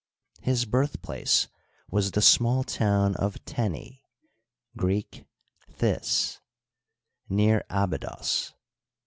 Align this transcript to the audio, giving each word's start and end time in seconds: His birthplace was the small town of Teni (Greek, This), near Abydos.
His 0.39 0.65
birthplace 0.65 1.47
was 1.91 2.09
the 2.09 2.23
small 2.23 2.63
town 2.63 3.13
of 3.17 3.35
Teni 3.45 4.01
(Greek, 4.75 5.25
This), 5.77 6.41
near 7.29 7.63
Abydos. 7.69 8.53